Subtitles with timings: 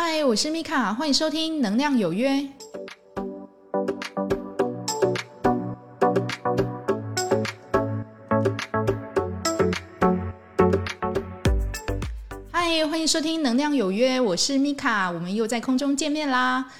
[0.00, 2.30] 嗨，我是米卡，欢迎收听《能量有约》。
[12.52, 16.70] 嗨，欢迎收听《能量有约》，我是米卡，我们又在空中见面啦。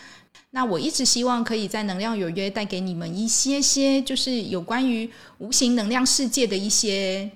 [0.50, 7.28] 那我一直希望可以在《能量有约》带给你们一些些，就是有关于无形能量世界的一些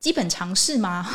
[0.00, 1.06] 基本常识吗？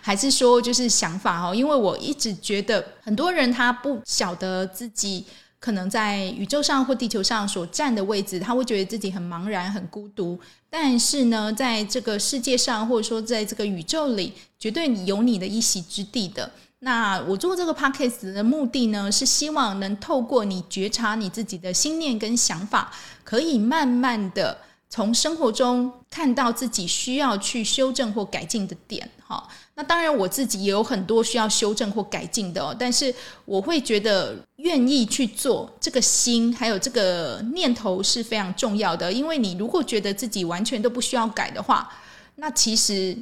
[0.00, 1.54] 还是说就是想法哦？
[1.54, 5.24] 因为我一直觉得很多人他不晓得自己
[5.60, 10.38] 可能在宇宙上或地球上所占的位置，他会觉得自己很茫然、很孤独。
[10.70, 16.50] 但是呢，在这个世界上，或者说在这个宇宙里，绝对有你的一席之地的。
[16.80, 22.92] 那我做这个 podcast 的目的呢，是希望能透过你觉察你自己的心念跟想法，
[23.24, 24.56] 可以慢慢的
[24.90, 29.08] 从生活中看到自己需要去修正或改进的点。
[29.26, 39.12] 哈，那当然我自己也有很多需要修正或改进的哦，但是我会觉得愿意去做这个心，还有这个念头是非常重要的。
[39.12, 41.92] 因为你如果觉得自己完全都不需要改的话，
[42.36, 43.16] 那其实。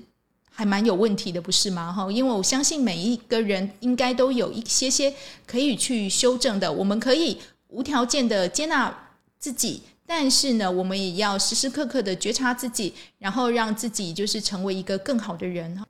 [0.59, 1.93] 还蛮有问题的，不是吗？
[1.93, 5.13] 哈，因为我相信每一个人应该都有一些些
[5.47, 6.73] 可以去修正的。
[6.73, 7.37] 我们可以
[7.69, 15.85] 无条件的接纳自己，但是呢，我们也要时时刻刻的觉察自己，然后让自己就是成为一个更好的人哈。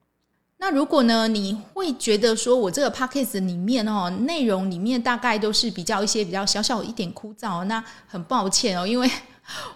[0.59, 9.11] 那如果呢，你会觉得说我这个 p a c k a g e 里面哦，内容里面大概都是比较一些比较小小一点枯燥，那很抱歉哦，因为。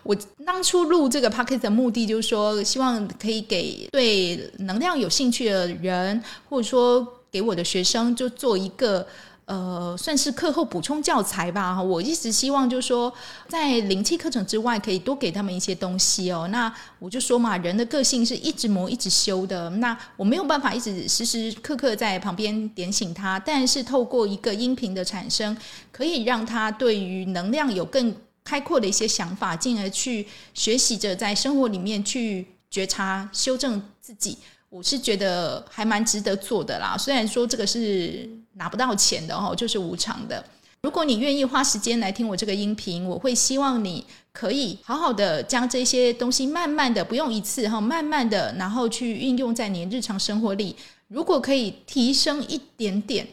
[0.02, 0.12] 我
[0.44, 9.06] 当初录这个 p o c k e t 的目的，就是说希望可以给对能量有兴趣的人，或者说给我的学生，就做一个
[9.50, 11.82] 呃，算是课后补充教材吧。
[11.82, 13.12] 我一直希望就是说，
[13.48, 16.46] 在灵气课程之外，可以多给他们一些东西哦。
[16.52, 25.56] 那我就说嘛，人的个性是一直磨一直修的，那我没有办法一直时时刻刻在旁边点醒他，但是透过一个音频的产生，
[25.90, 28.14] 可以让他对于能量有更。
[28.42, 34.38] 开阔的一些想法，进而去学习着在生活里面去觉察、修正自己，
[34.70, 36.96] 我是觉得还蛮值得做的啦。
[36.96, 40.42] 虽然说这个是拿不到钱的哦，就是无偿的。
[40.82, 50.74] 如果你愿意花时间来听我这个音频，我会希望你可以好好的将这些东西慢慢的，不用一次哈，慢慢的，然后去运用在你日常生活里。
[51.08, 53.26] 如果可以提升一点点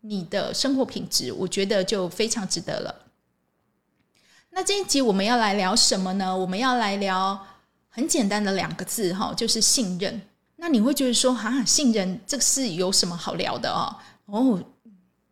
[0.00, 2.94] 你的生活品质，我觉得就非常值得了。
[4.50, 6.36] 那这一集我们要来聊什么呢？
[6.36, 7.38] 我们要来聊
[7.90, 10.20] 很简单的两个字哈，就是信任。
[10.58, 13.96] 那你会觉得说，哈，信任这个是有什么好聊的哦？
[14.26, 14.62] 哦，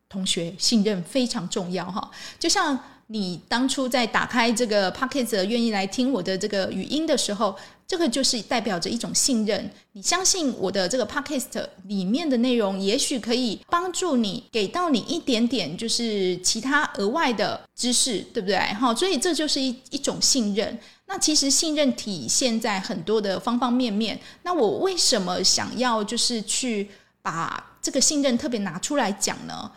[0.08, 2.78] 同学，信任非常重要哈，就像。
[3.08, 7.54] 你当初在打开这个 p o c k e t 愿意来听我的这个语音的时候，
[7.86, 9.70] 这个就是代表着一种信任。
[9.92, 18.58] 你相信我的这个 p o c k e t 里面的内容，也许可以帮助你，给到你一点点，就是其他额外的知识，对不对？
[18.74, 20.76] 哈，所以这就是一一种信任。
[21.06, 24.20] 那其实信任体现在很多的方方面面。
[24.42, 26.90] 那我为什么想要就是去
[27.22, 29.70] 把这个信任特别拿出来讲呢？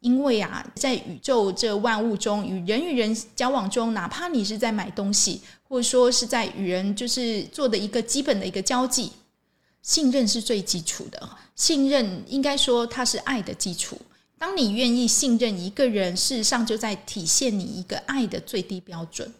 [0.00, 9.12] 因为啊，在宇宙这万物中，与人与人交往中，哪怕你是在买东西，或者说是在与人就是做的一个基本的一个交际，
[9.80, 11.30] 信任是最基础的。
[11.54, 13.96] 信任应该说它是爱的基础。
[14.38, 19.32] 当你愿意信任一个人，事实上就在体现你一个爱的最低标准。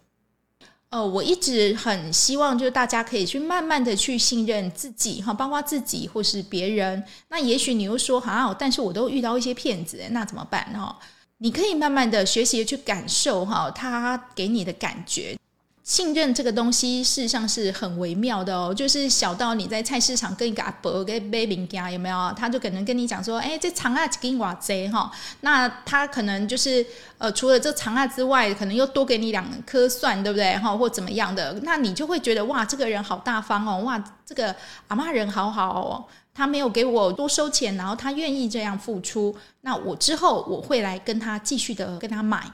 [0.93, 7.03] 呃，我一直很希望，就是大家可以去慢慢的去信任自己哈，包括自己或是别人。
[7.31, 10.95] 那也许你又说，好，但是我都遇到一些骗子，那怎么办哈？
[11.39, 15.35] 你可以慢慢的学习去感受哈，他给你的感觉。
[15.85, 18.73] 信任这个东西，事实上是很微妙的哦。
[18.73, 22.33] 就是小到你在菜市场跟一个阿伯跟买饼干，有没有？
[22.37, 25.11] 他就可能跟你讲说：“哎，这长啊给你瓦贼哈。”
[25.43, 26.87] 那他可能就是
[27.19, 30.57] 呃，除了这长啊之外，可能又多给你两颗蒜，对不对？
[30.59, 31.53] 哈，或怎么样的？
[31.65, 33.83] 那你就会觉得哇，这个人好大方哦！
[33.83, 34.55] 哇，这个
[34.87, 39.35] 阿妈人好好哦，他没有给我多收钱，然后他愿意这样付出。
[39.63, 42.49] 那我之后我会来跟他继续的跟他买，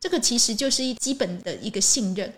[0.00, 2.32] 这个其实就是一基本的一个信任。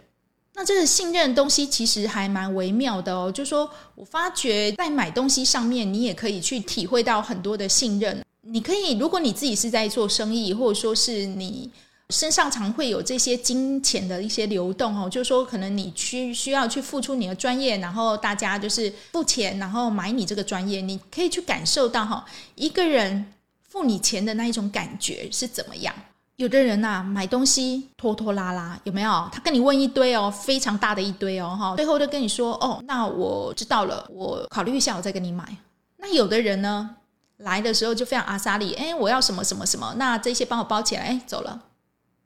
[0.56, 8.24] 那这个信任东西其实还蛮微妙的哦，就说我发觉在买东西上面，你也可以去体会到很多的信任。
[8.42, 11.68] 你可以，如果你自己是在做生意，或者说是你
[12.10, 22.24] 身上常会有这些金钱的一些流动哦，就是说可能你需需要去付出你的专业，然后大家就是付钱，然后买你这个专业，你可以去感受到哈，
[22.54, 23.32] 一个人
[23.68, 25.92] 付你钱的那一种感觉是怎么样。
[26.36, 29.28] 有的人呐，买东西拖拖拉拉，有没有？
[29.32, 35.56] 他跟你问一堆哦，非常大的一堆哦，哈，最后就跟你说，哦，那我知道了，我考虑一下，我再跟你买。
[35.98, 36.96] 那有的人呢，
[37.36, 41.62] 来的时候就非常阿萨里，哎，我要什么什么什么，那这些帮我包起来，哎，走了。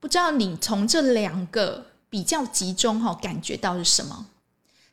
[0.01, 4.27] 不知道你从这两个比较集中哈，感觉到是什么？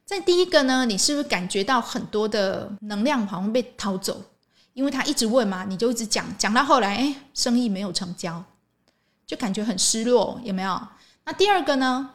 [0.03, 4.21] 在第一个呢，你是不是感觉到很多的能量好像被掏走？
[4.73, 8.43] 因为他一直问嘛，你就一直讲，讲到后来，哎，生意没有成交，
[9.25, 10.81] 就感觉很失落，有没有？
[11.23, 12.09] 那第二个呢？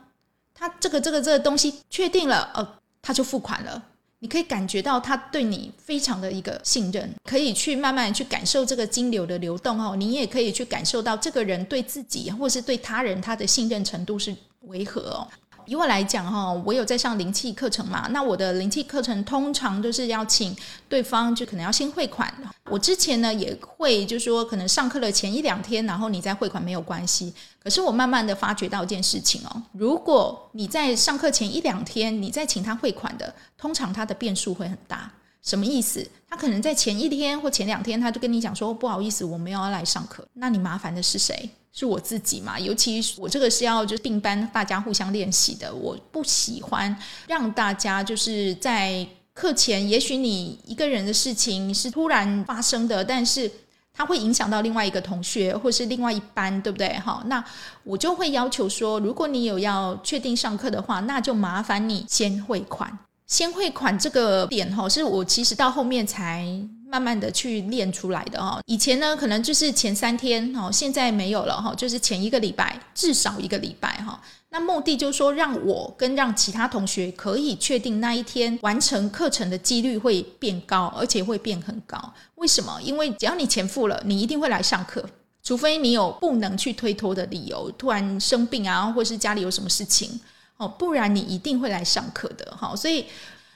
[0.54, 3.82] 他这个这个这个东西确定了，呃，他就付款了。
[4.18, 9.96] 你可以感觉到他对你非常的一个信任，可以去慢慢去感受这个金流的流动哦。
[9.96, 15.26] 你也可以去感受到这个人对自己或是对他人他的信任程度是为何哦。
[15.70, 18.08] 以我来讲哈，我有在上灵气课程嘛？
[18.10, 20.54] 那我的灵气课程通常都是要请
[20.88, 22.28] 对方就可能要先汇款。
[22.68, 27.32] 我之前呢也会就是说可能上课的前一两天，然后你再汇款没有关系。
[27.62, 35.08] 可是我慢慢的发觉到一件事情哦，如果你在上课前一两天你再请他汇款的，通常他的变数会很大。
[35.42, 36.06] 什么意思？
[36.28, 40.26] 他可能在前一天或前两天他就跟你讲说不好意思，我没有要来上课。
[40.34, 41.50] 那你麻烦的是谁？
[41.72, 42.58] 是我自己嘛？
[42.58, 45.72] 尤其我这个是要就是并班，大家互相练习的。
[45.72, 46.96] 我不喜欢
[47.26, 53.50] 让大家就是在课前，也许你一个人的事情是突然发生的，但是
[53.94, 56.88] 它会影响到另外一个同学或是另外一班，对不对？
[56.98, 57.42] 哈，那
[57.84, 62.98] 我就会要求说，如果你有要确定上课的话，那就麻烦你先汇款。
[63.30, 66.44] 先汇款这个点哈，是我其实到后面才。
[66.90, 74.20] 慢慢的去练出来的哈，以前呢可能就是前三天哈，现在没有了哈，就是前一个礼拜至少一个礼拜哈。
[74.48, 82.12] 那目的就是说，让我跟让其他同学可以确定那一天完成课程的几率会变高，而且会变很高。
[82.34, 82.76] 为什么？
[82.82, 85.08] 因为只要你钱付了，你一定会来上课，
[85.44, 90.18] 除非你有不能去推脱的理由，突然生病啊，或是家里有什么事情
[90.60, 92.76] 哦，不然你一定会来上课的哈。
[92.76, 93.06] 所以。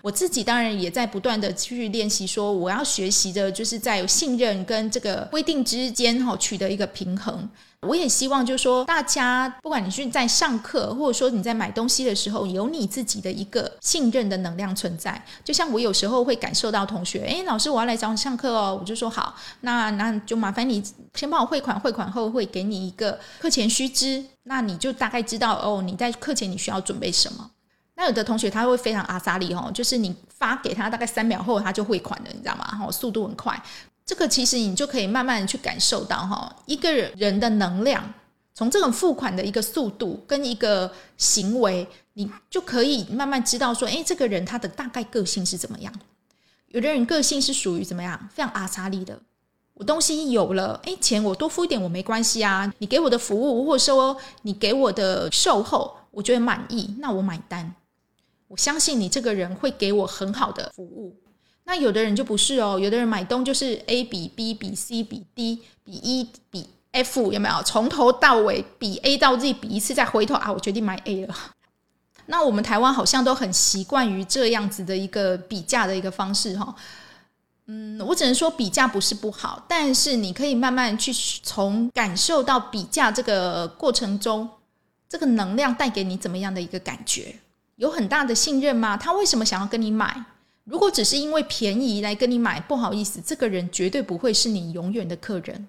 [0.04, 7.48] 我自己当然也在不断的去练习，说我要学习的就是在信任跟这个规定之间哈取得一个平衡。
[7.86, 15.22] 我也希望就是说，大家不管你是在上课，或者说你在买东西的时候，有你自己的一个信任的能量存在。
[15.44, 20.82] 就像我有时候会感受到同学，诶，老师我要来找你上课哦，我就说好，那那就麻烦你
[21.14, 27.50] 先帮我汇款，汇款后会给你一个课前须知，那你就大概知道哦，你在课前你需要准备什么。
[27.96, 32.64] 那有的同学他会非常阿萨利哦，就是你发给他大概三秒后他就汇款了，你知道吗？
[32.64, 33.62] 哈，速度很快。
[34.06, 38.12] 这个其实你就可以慢慢去感受到哈，一个人的能量，
[38.52, 45.92] 从这种付款的一个速度跟一个行为，你就可以慢慢知道说，哎，这个人他的大概个性是怎么样。
[46.68, 49.18] 有的人个性是属于怎么样，非常阿萨利的。
[49.72, 52.72] 我东西有了，哎，钱我多付一点我没关系啊。
[52.78, 57.74] 你给我的服务或者说你给我的售后，我觉得满意，那我买单。
[58.48, 61.16] 我相信你这个人会给我很好的服务。
[61.64, 67.62] 那有的人就不是哦，有的人买东就是 A 比 B 比 C 比 D 比 E 比 F，有没有？
[67.62, 71.34] 从头到尾比 A 到 Z 比一次，再回头啊，我决定买 A 了。
[72.26, 76.74] 那我们台湾好像都很习惯于这样子的一个比价的一个方式哈。
[77.66, 81.12] 嗯，我只能说比价不是不好，但是你可以慢慢去
[81.42, 84.48] 从感受到比价这个过程中，
[85.08, 87.36] 这个能量带给你怎么样的一个感觉。
[87.76, 88.96] 有很大的信任吗？
[88.96, 90.24] 他为什么想要跟你买？
[90.64, 95.68] 如果只是因为便宜来跟你买，不好意思，这个人绝对不会是你永远的客人。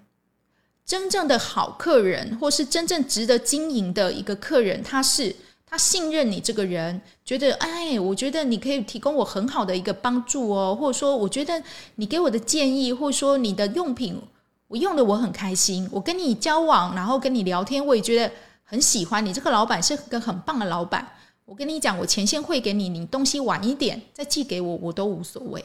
[0.85, 11.61] 真正的好客人，或是真正值得经营的一个客人，他是他信任你这个人，觉得哎，我觉得你可以提供我很好的一个帮助哦，或者说我觉得
[11.95, 14.21] 你给我的建议，或者说你的用品，
[14.67, 18.31] 我用的我很开心，我跟你交往，然后跟你聊天，我也觉得
[18.63, 19.33] 很喜欢你。
[19.33, 21.14] 这个老板是个很棒的老板。
[21.45, 25.63] 我跟你讲，我钱先汇给你，你东西晚一点再寄给我，我都无所谓。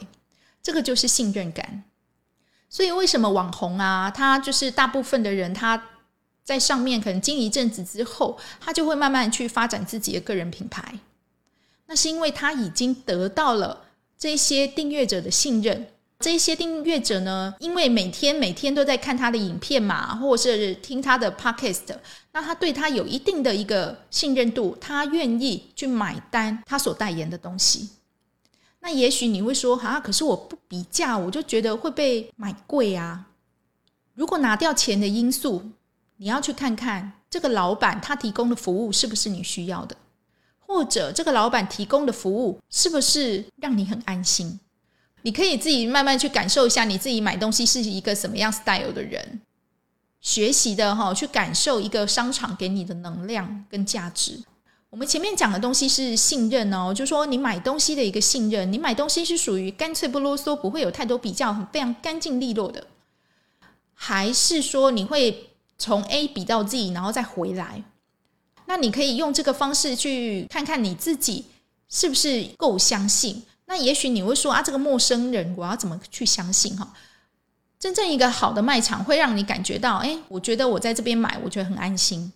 [0.61, 1.83] 这个就是信任感。
[2.69, 5.89] 所以为什么网红啊，他就是大部分的人，他
[6.43, 10.99] 在上面可能经一阵子之后，他就会慢慢去发展自己的个人品牌。
[11.87, 13.85] 那是因为他已经得到了
[14.17, 15.87] 这些订阅者的信任。
[16.21, 21.97] 这些订阅者呢，因为每天每天都在看他的影片嘛，或者是听他的 podcast，
[22.31, 27.89] 那他对他有一定的一个信任度，他愿意去买单他所代言的东西。
[28.81, 33.27] 那也许你会说，啊，可是我不比价，我就觉得会被买贵啊。
[34.13, 35.71] 如果拿掉钱的因素，
[36.17, 39.95] 你要去看看这个老板他提供的服务是不是你需要的，
[40.59, 44.59] 或者这个老板提供的服务是不是让你很安心。
[45.23, 49.41] 你可以自己慢慢去感受一下，你自己买东西是一个什么样 style 的人，
[50.19, 54.43] 学习的哈，去感受一个商场给你的能量跟价值。
[54.89, 62.85] 我们前面讲的东西是信任哦，就说你买东西的一个信任，你买东西是属于干脆不啰嗦，不会有太多比较，非常干净利落的。
[63.93, 67.83] 还是说你会从 A 比到 Z，然后再回来？
[68.65, 71.45] 那你可以用这个方式去看看你自己
[71.87, 73.43] 是不是够相信。
[73.71, 76.75] 那也许你会说啊，这个陌生人我要怎么去相信？
[76.75, 76.93] 哈，
[77.79, 82.33] 真正一个好的卖场会让你感觉到，哎，我觉得我在这边买，我觉得很安心，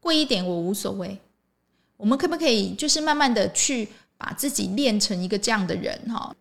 [0.00, 1.20] 贵一点我无所谓。
[1.98, 6.00] 我们可不可以就是慢慢的去把自己练成一个这样的人？
[6.08, 6.34] 哈。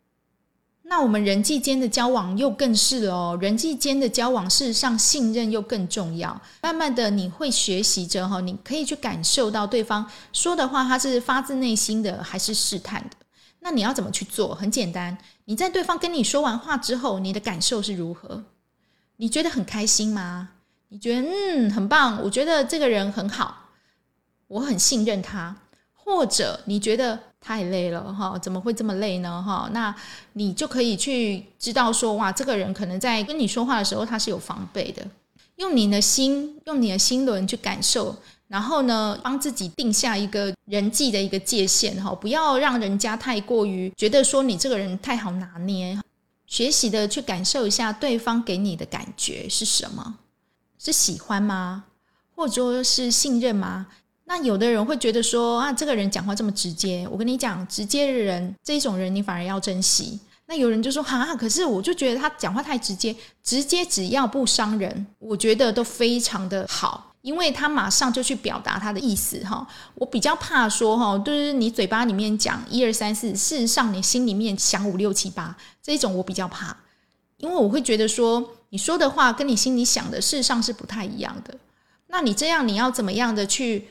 [0.84, 6.42] 那我们人际间的交往又更是哦，人际间的交往事实上信任又更重要。
[6.62, 13.18] 慢慢的你会学习着哈，你可以去感受到对方说的话，他是发自内心的还是试探的。
[13.60, 14.56] 那你要怎么去做？
[14.56, 18.44] 很简单，你在对方跟你说完话之后，你的感受是如何？
[19.18, 20.50] 你觉得很开心吗？
[20.90, 22.22] 你觉得嗯很棒？
[22.24, 23.70] 我觉得这个人很好，
[24.48, 25.56] 我很信任他。
[25.94, 27.20] 或者你觉得？
[27.42, 29.70] 太累了哈，怎么会这么累呢哈？
[29.72, 29.96] 那
[30.34, 35.02] 你就可以去知道说，哇，这个人可能在跟你说话的时候他是有防备的。
[35.56, 38.14] 用你的心，用你的心轮去感受，
[38.50, 45.98] 然后呢，帮自己定下一个人际的一个界限哈，不要让人家太过于觉得说你这个人太好拿捏。
[46.48, 50.16] 学习的去感受一下对方给你的感觉是什么？
[50.80, 51.84] 是喜欢吗？
[52.36, 53.86] 或者说是信任吗？
[54.26, 60.20] 那有的人会觉得说啊，这个人讲话这么直接，我跟你讲，直接的人这种人你反而要珍惜。
[60.48, 69.68] 那有人就说哈，可是我就觉得他讲话太直接，直接只要不伤人，我觉得都非常的好，因为他马上就去表达他的意思哈。
[69.96, 76.76] 我比较怕说哈，就是你嘴巴里面讲一二三四，事实上你心里面想五六七八，这种我比较怕，
[77.38, 81.56] 因为我会觉得说你说的话跟你心里想的事实上是不太一样的。
[82.08, 83.88] 那你这样你要怎么样的去？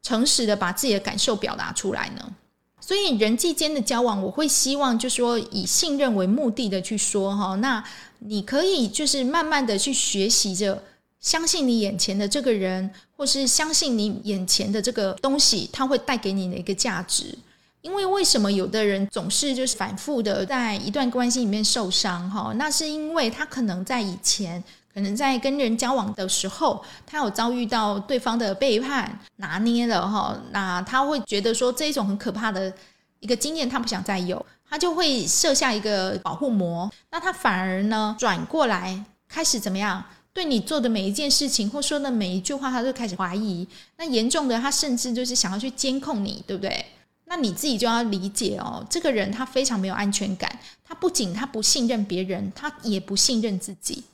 [0.00, 2.32] 诚实的把自己的感受表达出来呢，
[2.80, 7.56] 所以人际间的交往，我会希望就是说以信任为目的的去说哈。
[7.56, 7.82] 那
[8.20, 10.84] 你可以就是慢慢的去学习着，
[11.20, 17.36] 相信你眼前的这个人，或是相信你眼前的这个东西，它会带给你的一个价值。
[17.80, 22.52] 因为为什么有的人总是就是反复的在一段关系里面受伤哈？
[22.56, 24.62] 那是因为他可能在以前。
[24.90, 32.72] 可能在跟人交往的时候，他有遭遇到对方的背叛，拿捏了哈，那他会觉得说这一种很可怕的
[33.20, 40.02] 一个经验，他不想再有，他就会设下一个保护膜，那他反而呢转过来开始怎么样？
[40.38, 43.66] 对你做的每一件事情或说的每一句话，他就开始怀疑。
[43.96, 46.86] 那严重的，他甚至就是想要去监控你，对不对？
[47.24, 54.04] 那你自己就要理解哦，这个人他非常没有安全感，他不仅他不信任别人，他也不信任自己。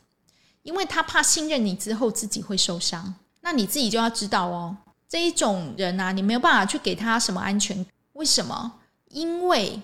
[0.63, 4.75] 因为他怕信任你之后自己会受伤，那你自己就要知道哦，
[5.07, 7.85] 这一种人啊，你没有办法去给他什么安全。
[8.15, 8.73] 为什么？
[9.11, 9.79] 因为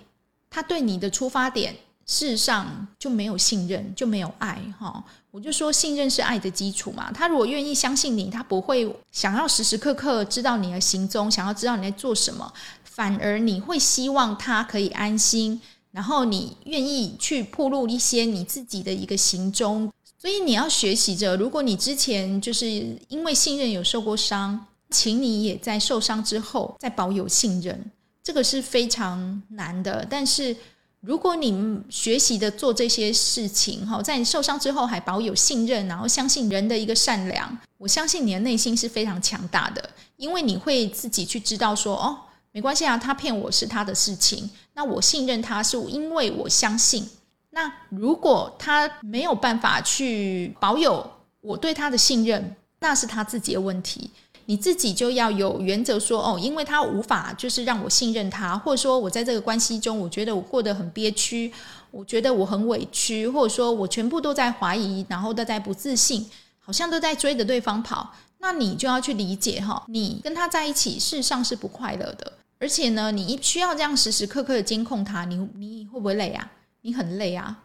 [0.49, 1.76] 他对你的出发点
[2.10, 5.02] 事实上就没有信任，就没有爱哈。
[5.30, 7.12] 我就说信任是爱的基础嘛。
[7.12, 12.52] 他如果愿意相信你，他不会想要时时刻刻知道你的行踪，想要知道你在做什么，
[12.82, 15.60] 反而你会希望他可以安心，
[15.92, 19.88] 然后你愿意去铺露一些你自己的一个行踪。
[20.18, 22.66] 所以你要学习着，如果你之前就是
[23.06, 27.88] 因为信任有受过伤，请你也在受伤之后再保有信任，
[28.20, 30.04] 这个是非常难的。
[30.10, 30.56] 但是
[31.00, 42.19] 如果你学习的做这些事情，哈，在你受伤之后还保有信任，然后相信人的一个善良，我相信你的内心是非常强大的，因为你会自己去知道说，哦，
[42.52, 47.09] 没关系啊，他骗我是他的事情，那我信任他是因为我相信。
[47.52, 54.11] 那如果他没有办法去保有我对他的信任，那是他自己的问题。
[54.50, 61.52] 你自己就要有原则，说哦，因为他无法就是让我信任他，或者说我在这个关系中，我觉得我过得很憋屈，
[61.92, 66.28] 我觉得我很委屈，或者说我全部都在怀疑，然后都在不自信，
[66.59, 68.12] 好像都在追着对方跑。
[68.40, 76.50] 那你就要去理解哈，你跟他在一起事实上是不快乐的，而且呢，你需要这样时时刻刻的监控他，你你会不会累啊？
[76.80, 77.57] 你很累啊，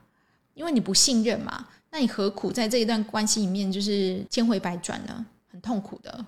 [0.53, 1.65] 因为你不信任嘛。
[1.89, 5.25] 那你何苦在这一段关系里面就是千回百转呢？
[5.51, 6.23] 很痛苦的。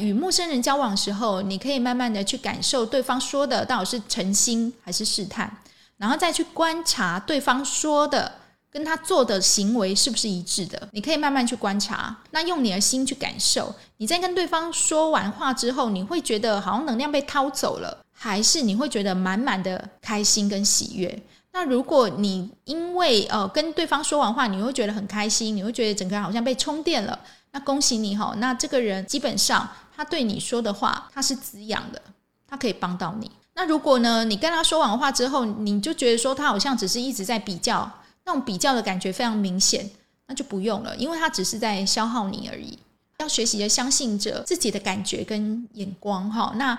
[0.00, 5.58] 与陌生人交往的时候，你可以慢慢的去感受对方说的到底是诚心还是试探，
[5.98, 8.32] 然后再去观察对方说的
[8.72, 10.88] 跟他做的行为是不是一致的。
[10.92, 13.74] 你可以慢慢去观察，那用你的心去感受。
[13.98, 21.22] 你在跟对方说完话之后，你会觉得好像能量被掏走了，还是你会觉得满满的开心跟喜悦？
[21.52, 27.18] 那如果你因为呃跟对方说完话，你会觉得很开心，你会觉得整个人好像被充电了，
[27.52, 28.34] 那恭喜你哈！
[28.38, 32.00] 那这个人基本上他对你说的话，他是滋养的，
[32.46, 33.30] 他可以帮到你。
[33.54, 37.90] 那如果呢，你跟他说完话之后，你就觉得说他好像只是一直在比较，
[38.24, 39.90] 那种比较的感觉非常明显，
[40.26, 42.78] 那就不用了，因为他只是在消耗你而已。
[43.18, 46.78] 要学习的相信着自己的感觉跟眼光哈，那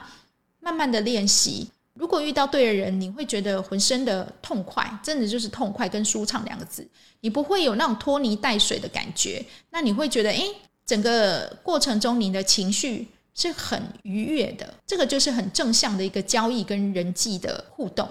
[0.59, 1.69] 慢慢的练习。
[1.93, 6.87] 如果遇到对的人，你会觉得浑身的痛快，真的就是痛快跟舒畅两个字，
[7.19, 9.45] 你不会有那种拖泥带水的感觉。
[9.69, 10.55] 那你会觉得，诶，
[10.85, 18.07] 整个过程中你的情绪是很愉悦的，这个就是很正向的一个交易跟人际的互动。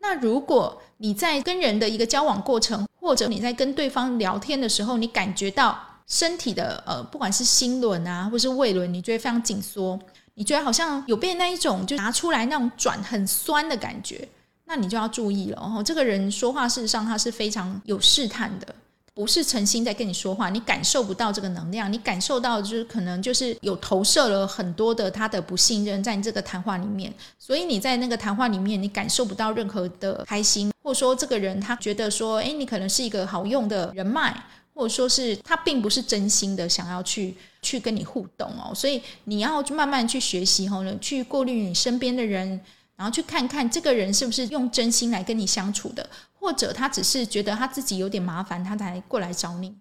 [0.00, 9.98] 那如果你在跟人的一个交往过程，或者你在跟对方聊天的时候，你感觉到身体的呃，不管是心轮啊，或是胃轮，你觉得非常紧缩。
[10.40, 14.26] 你觉得好像有被那一种就拿出来那种转很酸的感觉，
[14.64, 15.82] 那你就要注意了哦。
[15.82, 18.74] 这个人说话事实上他是非常有试探的，
[19.12, 34.42] 不是诚心在跟你说话，你感受不到这个能量，你感受到就是可能就是有投射了很多的他的不信任在你这个谈话里面，所以你在那个谈话里面你感受不到任何的开心，或者说这个人他觉得说，哎，你可能是一个好用的人脉。
[34.72, 42.60] 或者说是他并不是真心的想要去去跟你互动哦，所以你要慢慢去学习后呢，去过滤你身边的人，
[42.96, 49.74] 然后去看看这个人是不是用真心来跟你相处的，或者他只是觉得他自己有点麻烦，他才过来找你。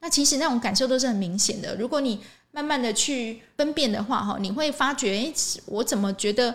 [0.00, 1.74] 那其实那种感受都是很明显的。
[1.76, 5.34] 如果你慢慢的去分辨的话，哈，你会发觉，诶，
[5.66, 6.54] 我怎么觉得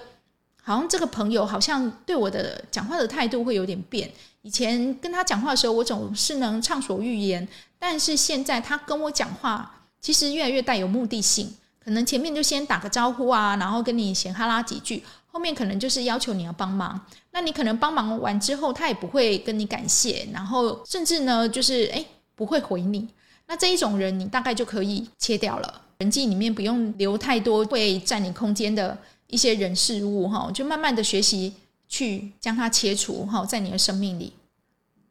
[0.62, 4.10] 好像这个朋友好像对我的讲话的态度会有点变。
[4.44, 7.46] 以前跟他讲话的时候，我总是能畅所欲言。
[7.78, 11.54] 但是现在他跟我讲话，其实越来越带有目的性。
[11.84, 17.00] 可能前面就先打个招呼啊，然后跟你闲哈拉几句，后面可能就是要求你要帮忙。
[17.32, 23.08] 那你可能帮忙完之后，他也不会跟你感谢，然后甚至呢，就是诶不会回你。
[23.48, 25.82] 那这一种人，你大概就可以切掉了。
[25.98, 28.96] 人际里面不用留太多会占你空间的
[29.28, 31.54] 一些人事物哈，就慢慢的学习
[31.88, 34.32] 去将它切除哈，在你的生命里。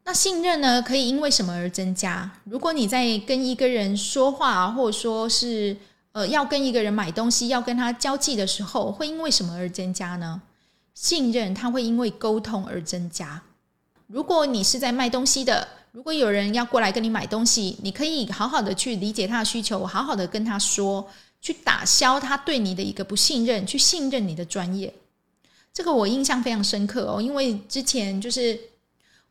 [0.09, 2.27] 那信任呢，可以因为什么而增加？
[2.45, 5.77] 如果你在跟一个人说话，或者说是
[6.13, 10.41] 呃要跟一个人买东西，要跟他交际的时候，会因为什么而增加呢？
[10.95, 13.39] 信任它会因为沟通而增加。
[14.07, 21.07] 如果你是在卖东西的，如果有人要过来跟你买东西，你可以好好的去理解他的需求，好好的跟他说，
[21.39, 24.91] 去打消他对你的一个不信任，去信任你的专业。
[25.71, 28.59] 这个我印象非常深刻哦，因为之前就是。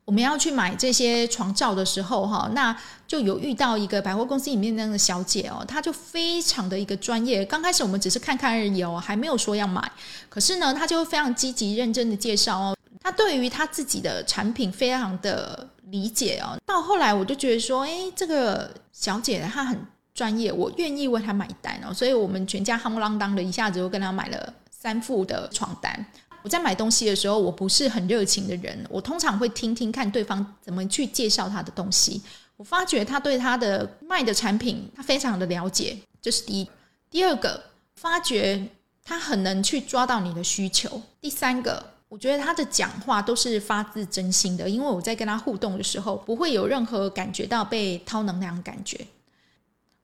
[0.08, 2.74] 我们要去买这些床罩的时候，哈，那
[3.06, 7.44] 就有遇到一个百货公司里面那个小姐哦，她就非常的一个专业。
[7.44, 9.92] 刚开始我们只是看看而已哦，还没有说要买。
[10.30, 16.56] 可是呢，她就非常积极认真的介绍哦，她对于她自己的产品非常的理解哦。
[16.64, 19.78] 到后来我就觉得说，哎，这个小姐她很
[20.14, 21.92] 专业，我愿意为她买单哦。
[21.92, 26.06] 所以我们全家夯不啷当的一下子就跟她买了三副的床单。
[26.42, 32.22] 我在买东西的时候，我不是很热情的人，我通常会听听看对方怎么去介绍他的东西。
[32.56, 36.70] 我发觉他对他的卖的产品，他非常的了解，这是第一。
[37.10, 37.62] 第二个，
[37.96, 38.66] 发觉
[39.04, 41.00] 他很能去抓到你的需求。
[41.20, 49.06] 第三个，我觉得他的讲话都是发自真心的，因为我在跟他互动的时候，不会有任何感觉到被掏能量的感觉。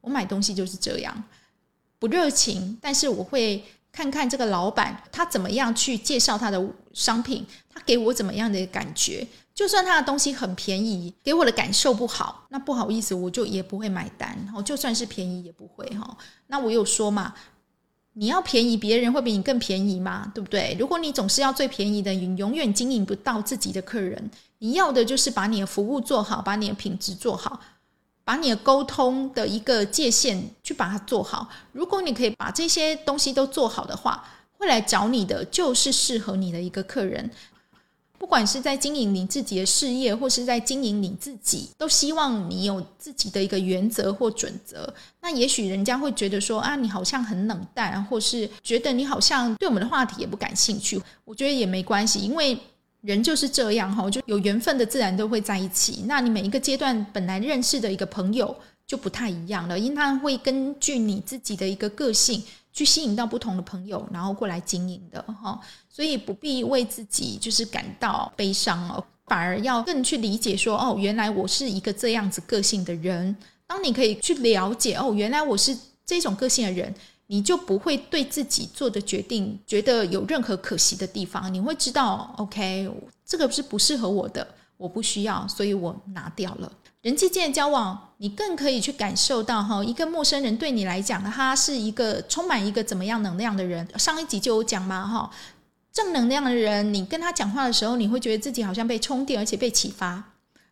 [0.00, 1.24] 我买东西就是这样，
[1.98, 3.64] 不热情，但是我会。
[3.94, 6.60] 看看这个老板他怎么样去介绍他的
[6.92, 9.24] 商品，他给我怎么样的感觉？
[9.54, 14.36] 就算他的东西很便宜，给我的感受不好，那不好意思，我就也不会买单。
[14.52, 16.16] 哦，就算是便宜也不会哈。
[16.48, 17.32] 那我有说嘛，
[18.14, 20.32] 你要便宜，别人会比你更便宜吗？
[20.34, 20.76] 对不对？
[20.76, 24.28] 如果你总是要最便宜的，你永远经营不到自己的客人。
[24.58, 27.60] 你要的就是把你的服务做好，把你的品质做好。
[28.24, 31.48] 把你的沟通的一个界限去把它做好。
[31.72, 34.24] 如果你可以把这些东西都做好的话，
[34.56, 37.30] 会来找你的就是适合你的一个客人。
[38.16, 44.94] 不管是在经营你自己的事业，或是在经营你自己，都希望你有自己的一个原则或准则。
[45.20, 50.98] 那也许人家会觉得说啊，你好像很冷淡，或是觉得你好像对我们的话题也不感兴趣。
[51.26, 52.58] 我觉得也没关系，因为。
[53.04, 56.04] 人就是这样哈，就有缘分的自然都会在一起。
[56.06, 65.60] 那你每一个阶段本来认识的一个朋友就不太一样了，因为他会根据你自己的一个个性去吸引到不同的朋友，然后过来经营的哈。
[65.90, 73.36] 所以不必为自己就是感到悲伤哦，反而要更去理解说哦，原来我是一个这样子个性的人。
[73.66, 76.94] 当你可以去了解哦，原来我是这种个性的人。
[77.26, 82.90] 你就不会对自己做的决定觉得有任何可惜的地方，你会知道，OK，
[83.24, 86.70] 这个是不适合我的，我不需要，所以我拿掉了。
[87.00, 93.86] 人际间的交往，你更可以去感受到哈，一个陌生人对你来讲，他是一个充满一个怎么样能量的人。
[93.98, 95.30] 上一集就有讲嘛哈，
[95.92, 100.22] 正能量的人，你跟他讲话的时候，你会觉得自己好像被充电，而且被启发，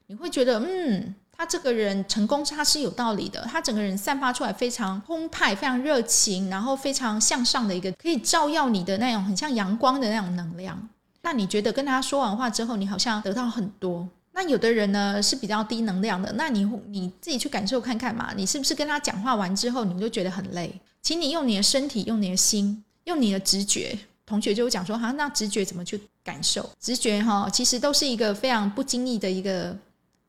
[0.07, 1.15] 你会觉得嗯。
[1.43, 3.45] 他这个人成功，他是有道理的。
[3.51, 10.89] 他整个人散发出来非常澎湃、非常热情，然后非常向上的一个，可以照耀你的那种很像阳光的那种能量。
[11.23, 14.09] 那你觉得跟他说完话之后，你好像得到很多？
[14.35, 20.73] 那有的人呢是比较低能量的，那你你自己去感受看看嘛，你是不是跟他讲话完之后，你就觉得很累？
[21.03, 23.99] 请你用你的身体，用你的心，用你的直觉。
[24.25, 26.71] 同学就讲说，哈，那直觉怎么去感受？
[26.81, 29.77] 直觉哈，其实都是一个非常不经意的一个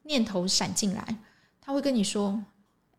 [0.04, 1.16] 念头闪进来，
[1.62, 2.42] 他会跟你说，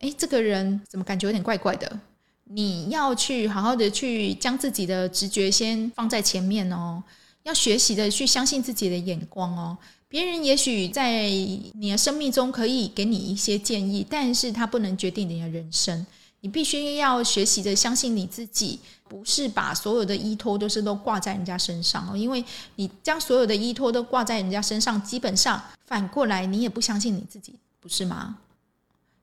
[0.00, 2.00] 哎，这个人怎么感觉有点怪怪的？
[2.44, 7.02] 你要去好好的去将自己的直觉先放在前面哦，
[7.44, 9.76] 要学习的去相信自己的眼光哦。
[10.08, 16.06] 别人也许在你的生命中可以给你一些建议，但是他不能决定你的人生。
[16.40, 22.16] 你必须要学习的相信你自己，不是把所有的依托都是都挂在人家身上哦。
[22.16, 22.44] 因为
[22.76, 28.38] 你将所有的依托都挂在人家身上，基本上反过来你也不相信你自己，不是吗？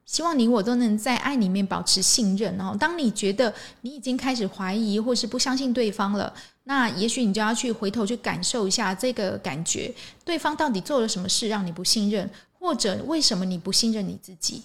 [0.04, 2.76] 希望你我都能在爱里面保持信任哦。
[2.78, 6.32] 当你觉得你已经开始怀疑或是不相信对方了。
[6.64, 9.92] 那也许你就要去回头去感受一下这个感觉，
[10.24, 14.62] 对方到底做了什么事让你不信任，或者为什么你不信任你自己？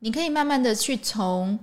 [0.00, 1.58] 你可以慢慢的去从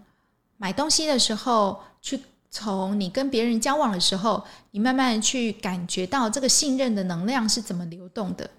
[0.56, 2.18] 买东西的时候，去
[2.58, 8.50] 从你跟别人交往的时候，你慢慢去感觉到这个信任的能量是怎么流动的。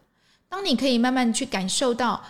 [0.48, 2.22] 当你可以慢慢去感受到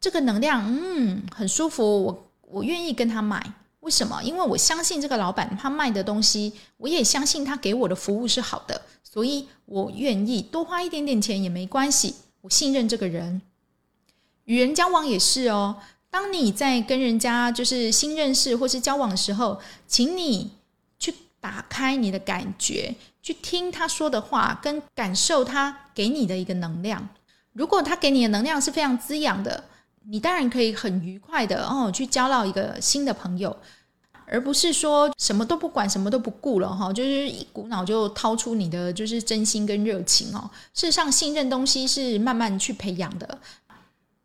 [0.00, 3.52] 这个能量，嗯，很舒服，我我愿意跟他买。
[3.80, 4.22] 为什么？
[4.22, 12.14] 因为我相信这个老板他卖的东西，我也相信他给我的服务是好的，所以我愿意多花一点点钱也没关系。
[12.42, 13.42] 我信任这个人，
[14.44, 15.78] 与人交往也是哦。
[16.10, 20.52] 当你在跟人家就是新认识或是交往的时候，请你
[21.02, 27.08] 去打开你的感觉，去听他说的话，跟感受他给你的一个能量。
[27.52, 29.64] 如果他给你的能量是非常滋养的。
[30.04, 33.56] 你当然可以很愉快的哦，去交到一个新的朋友，
[34.26, 40.50] 而不是说什么都不管，什么都不顾了哈，就是一股脑就掏出你的就是真心跟热情哦。
[40.74, 43.38] 事实上，信任东西是慢慢去培养的。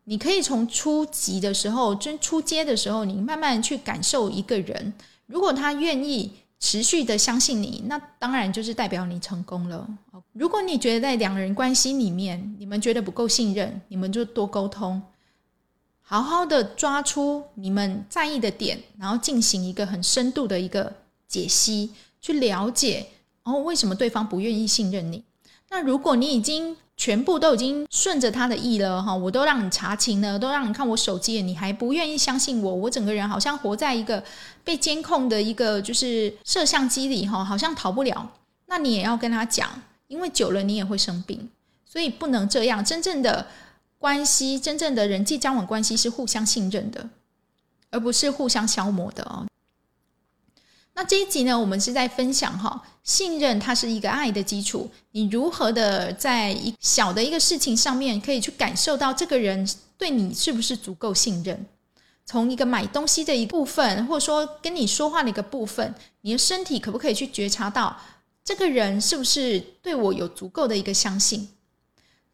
[0.05, 4.95] 你可以从初级的时候，真初阶的时候，你慢慢去感受一个人，
[5.27, 9.87] 如果他愿意持续的相信你，那当然就是代表你成功了。
[10.33, 15.01] 如果你觉得在两人关系里面，你们觉得不够信任，你们就多沟通。
[16.01, 20.93] 好好的抓出你们在意的点，然后进行一个很深度的一个
[21.27, 21.91] 解析，
[22.21, 23.05] 去了解
[23.43, 25.23] 哦为什么对方不愿意信任你。
[25.69, 34.21] 那如果你已经全部都已经顺着他的意了哈，我都让你查情了，都让你看我手机了，你还不愿意相信我，我整个人好像活在一个
[34.63, 38.29] 被监控的一个就是摄像机里哈，好像逃不了。
[38.65, 41.49] 那你也要跟他讲，因为久了你也会生病，
[41.85, 42.83] 所以不能这样。
[42.83, 43.47] 真正的。
[43.99, 47.09] 关系真正的人际交往关系是互相信任的，
[47.89, 49.47] 而不是互相消磨的哦。
[50.97, 54.89] 那这一集呢，我们是在分享哈，信任它是一个爱的基础。
[55.11, 61.63] 你如何的在一小的一个事情上面，可以去感受到这个人对你是不是足够信任？
[62.25, 67.95] 从一个买东西的一部分，或者说跟你说话的一个部分，你的身体可不可以去觉察到
[68.43, 71.47] 这个人是不是对我有足够的一个相信？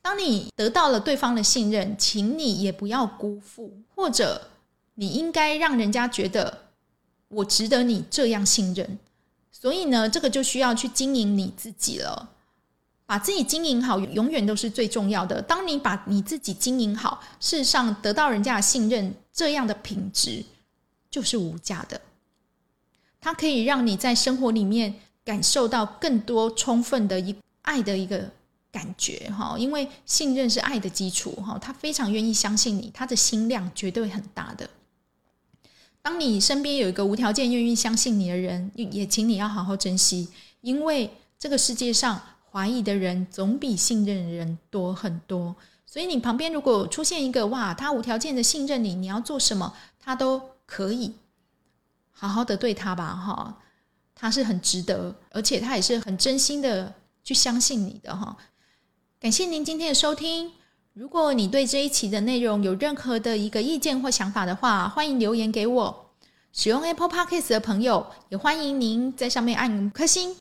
[0.01, 4.47] 当你得到了对方的信任，请你也不要辜负，或者
[4.95, 6.62] 你应该让人家觉得
[7.33, 8.99] 我值得你这样信任。
[9.51, 12.29] 所以呢，这个就需要去经营你自己了，
[13.05, 15.41] 把自己经营好，永远都是最重要的。
[15.41, 20.43] 当你把你自己经营好，事实上得到人家的信任，这样的品质
[21.09, 21.99] 就是无价的。
[23.21, 28.29] 它可以让你在生活里面感受到更多充分的一爱的一个。
[28.73, 34.67] 感觉哈，因为信任是爱的基础哈，他非常愿意相信你，他的心量绝对很大的。
[36.03, 40.27] 当你身边有一个无条件愿意相信你的人，也请你要好好珍惜，
[40.59, 45.55] 因为这个世界上怀疑的人总比信任的人多很多。
[45.85, 51.13] 所以你旁边如果出现一个哇，他无条件的信任你，你要做什么他都可以，
[52.11, 53.57] 好好的对他吧哈，
[54.13, 58.35] 他是很值得，而且他也是很真心的去相信你的哈。
[59.21, 60.51] 感谢您今天的收听。
[60.95, 66.05] 如果你对这一期的内容有任何的一个意见或想法的话，欢迎留言给我。
[66.51, 70.35] 使用 Apple Podcast 的朋友，也欢迎您在上面按五颗星。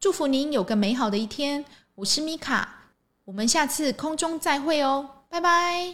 [0.00, 1.62] 祝福您有个美好的一天。
[1.96, 2.66] 我是米卡，
[3.26, 5.92] 我们下次空中再会哦，拜拜。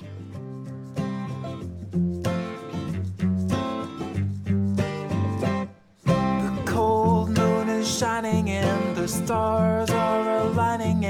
[8.06, 8.64] knocking at
[8.96, 9.84] your door.
[9.84, 11.05] It's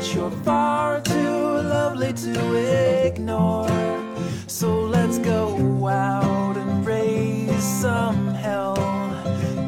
[0.00, 2.54] but you're far too lovely to
[3.06, 3.68] ignore.
[4.46, 8.76] So let's go out and raise some hell.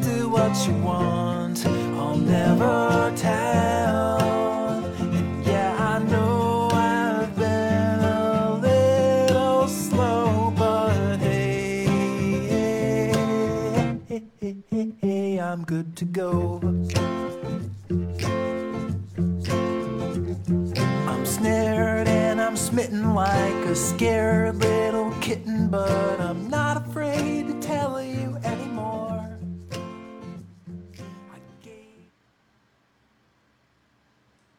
[0.00, 4.20] Do what you want, I'll never tell.
[5.00, 12.28] And yeah, I know I've been a little slow, but hey,
[15.38, 16.58] I'm good to go.
[23.04, 26.21] Like a scared little kitten, but